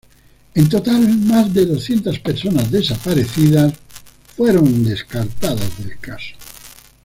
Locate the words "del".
5.77-5.99